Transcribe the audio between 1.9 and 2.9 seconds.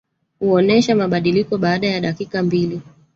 dakika mbili